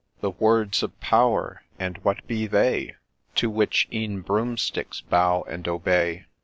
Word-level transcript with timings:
The 0.21 0.31
words 0.31 0.81
of 0.81 0.99
power!— 0.99 1.61
and 1.79 1.99
what 1.99 2.25
be 2.25 2.47
they 2.47 2.95
To 3.35 3.51
which 3.51 3.87
e'en 3.93 4.21
Broomsticks 4.21 5.01
bow 5.01 5.43
and 5.43 5.67
obey 5.67 6.25